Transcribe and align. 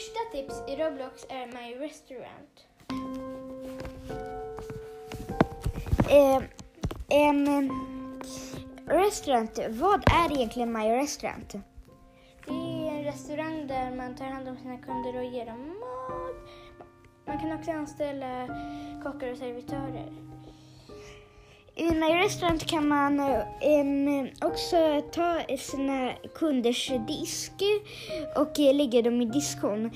första 0.00 0.20
tips 0.32 0.62
i 0.68 0.76
Roblox 0.76 1.26
är 1.28 1.46
My 1.46 1.86
Restaurant. 1.86 2.66
Eh, 6.10 6.42
em, 7.08 7.70
restaurant, 8.86 9.58
vad 9.70 10.04
är 10.12 10.32
egentligen 10.32 10.72
My 10.72 10.90
Restaurant? 10.90 11.52
Det 12.46 12.52
är 12.52 12.90
en 12.90 13.04
restaurang 13.04 13.66
där 13.66 13.96
man 13.96 14.16
tar 14.16 14.24
hand 14.24 14.48
om 14.48 14.56
sina 14.56 14.78
kunder 14.78 15.16
och 15.16 15.24
ger 15.24 15.46
dem 15.46 15.68
mat. 15.68 16.50
Man 17.26 17.38
kan 17.38 17.52
också 17.52 17.70
anställa 17.70 18.46
kockar 19.02 19.32
och 19.32 19.38
servitörer. 19.38 20.12
I 21.80 21.94
My 21.94 22.14
Restaurant 22.24 22.66
kan 22.66 22.88
man 22.88 23.20
um, 23.20 24.28
också 24.40 25.02
ta 25.12 25.40
sina 25.58 26.12
kunders 26.34 26.92
disk 27.08 27.52
och 28.36 28.60
eh, 28.60 28.74
lägga 28.74 29.02
dem 29.02 29.20
i 29.20 29.24
diskon. 29.24 29.90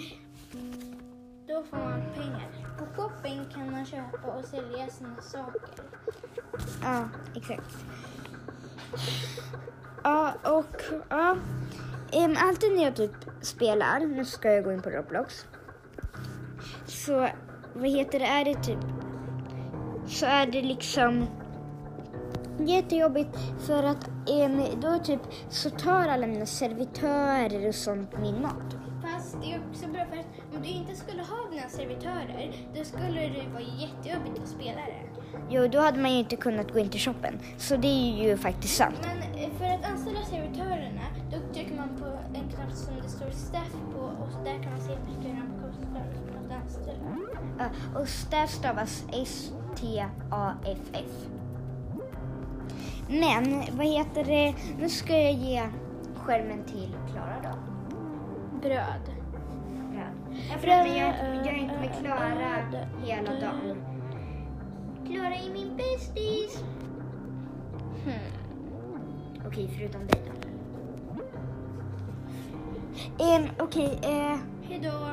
Då 1.48 1.62
får 1.62 1.77
man 1.77 2.02
pengar. 2.15 2.48
På 2.78 2.87
shopping 2.87 3.41
kan 3.55 3.70
man 3.70 3.87
köpa 3.87 4.28
och 4.39 4.45
sälja 4.45 4.89
sina 4.89 5.20
saker. 5.20 5.84
Ja, 6.83 7.09
exakt. 7.37 7.77
Ja, 10.05 10.33
och 10.45 10.83
ja. 11.09 11.37
Um, 12.12 12.37
alltid 12.39 12.77
när 12.77 12.84
jag 12.84 12.97
typ 12.97 13.16
spelar, 13.41 14.01
nu 14.01 14.25
ska 14.25 14.53
jag 14.53 14.64
gå 14.64 14.73
in 14.73 14.83
på 14.83 14.91
Roblox. 14.91 15.47
Så, 16.87 17.28
vad 17.75 17.91
heter 17.91 18.19
det, 18.19 18.27
är 18.27 18.45
det 18.45 18.62
typ, 18.62 18.78
så 20.09 20.27
är 20.27 20.47
det 20.47 20.62
liksom 20.62 21.27
jättejobbigt 22.58 23.38
för 23.58 23.82
att 23.82 24.10
em, 24.30 24.62
då 24.80 24.98
typ 24.98 25.20
så 25.48 25.70
tar 25.70 26.08
alla 26.08 26.26
mina 26.26 26.46
servitörer 26.46 27.69
och 27.69 27.74
sånt 27.74 28.19
min 28.20 28.42
mat. 28.42 28.77
Fast 29.02 29.36
det 29.42 29.52
är 29.52 29.61
också 29.70 29.86
bra 29.88 30.06
för 30.11 30.16
att 30.16 30.27
om 30.56 30.62
du 30.62 30.69
inte 30.69 30.94
skulle 30.94 31.22
ha 31.22 31.50
dina 31.50 31.69
servitörer 31.69 32.52
då 32.77 32.84
skulle 32.84 33.20
det 33.20 33.48
vara 33.52 33.62
jättejobbigt 33.62 34.42
att 34.42 34.48
spela 34.48 34.80
det. 34.80 35.02
Jo, 35.50 35.69
då 35.69 35.78
hade 35.80 35.98
man 35.98 36.12
ju 36.12 36.19
inte 36.19 36.36
kunnat 36.36 36.72
gå 36.72 36.78
in 36.78 36.88
till 36.88 37.00
shoppen. 37.00 37.38
Så 37.58 37.77
det 37.77 37.88
är 37.88 38.24
ju 38.24 38.36
faktiskt 38.36 38.77
sant. 38.77 39.00
Men 39.02 39.18
eh, 39.44 39.50
för 39.58 39.64
att 39.64 39.91
anställa 39.91 40.22
servitörerna 40.22 41.02
då 41.33 41.39
trycker 41.55 41.77
man 41.77 41.89
på 41.89 42.06
en 42.39 42.48
knapp 42.55 42.72
som 42.72 42.94
det 43.02 43.08
står 43.08 43.30
staff 43.30 43.72
på 43.94 44.00
och 44.00 44.44
där 44.44 44.62
kan 44.62 44.72
man 44.72 44.80
se 44.80 44.91
hur 44.91 44.98
mycket 45.16 45.36
de 45.36 45.52
kostar 45.62 46.06
att 46.46 46.52
anställa. 46.62 47.18
Ja, 47.58 47.66
och 48.00 48.08
staff 48.08 48.50
stavas 48.50 49.05
S-T-A-F-F. 49.12 50.24
Men 53.08 53.62
vad 53.77 53.86
heter 53.86 54.24
det, 54.24 54.55
nu 54.78 54.88
ska 54.88 55.12
jag 55.12 55.33
ge 55.33 55.62
skärmen 56.14 56.64
till 56.64 56.97
Klara 57.12 57.36
då. 57.42 57.58
Bröd. 58.61 59.14
Bröd. 59.91 60.44
Ja, 60.50 60.58
för 60.58 60.69
att 60.69 60.88
jag, 60.88 61.36
jag 61.36 61.46
är 61.46 61.58
inte 61.58 61.78
med 61.80 61.98
Klara 62.00 62.56
hela 63.05 63.30
dagen. 63.30 63.77
Klara 65.06 65.34
är 65.34 65.52
min 65.52 65.77
bästis. 65.77 66.64
Hmm. 68.05 68.44
Okej, 69.46 69.70
förutom 69.78 70.06
dig 70.06 70.20
då. 70.27 70.34
Um, 73.24 73.48
Okej, 73.58 73.98
eh, 74.02 74.39
Hejdå. 74.68 75.11